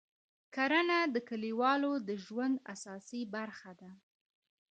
[0.55, 3.89] کرنه د کلیوالو د ژوند اساسي برخه ده